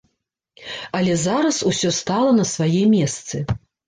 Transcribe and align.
Але 0.99 1.13
зараз 1.23 1.59
усё 1.71 1.91
стала 1.97 2.31
на 2.39 2.45
свае 2.53 2.81
месцы. 2.95 3.43